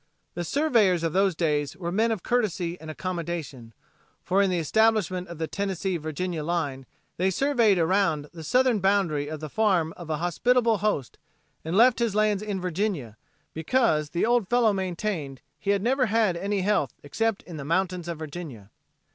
The 0.33 0.43
surveyors 0.43 1.03
of 1.03 1.13
those 1.13 1.35
days 1.35 1.77
were 1.77 1.91
men 1.91 2.11
of 2.11 2.23
courtesy 2.23 2.75
and 2.81 2.89
accommodation, 2.89 3.71
for 4.23 4.41
in 4.41 4.49
the 4.49 4.57
establishment 4.57 5.27
of 5.27 5.37
the 5.37 5.45
Tennessee 5.45 5.95
Virginia 5.97 6.43
line 6.43 6.87
they 7.17 7.29
surveyed 7.29 7.77
around 7.77 8.27
the 8.33 8.43
southern 8.43 8.79
boundary 8.79 9.27
of 9.27 9.41
the 9.41 9.47
farm 9.47 9.93
of 9.95 10.09
a 10.09 10.17
hospitable 10.17 10.79
host 10.79 11.19
and 11.63 11.77
left 11.77 11.99
his 11.99 12.15
lands 12.15 12.41
in 12.41 12.59
Virginia 12.59 13.15
because 13.53 14.09
the 14.09 14.25
old 14.25 14.47
fellow 14.47 14.73
maintained 14.73 15.39
he 15.59 15.69
had 15.69 15.83
never 15.83 16.07
had 16.07 16.35
any 16.35 16.61
health 16.61 16.95
except 17.03 17.43
in 17.43 17.57
the 17.57 17.63
mountains 17.63 18.07
of 18.07 18.17
Virginia. 18.17 18.71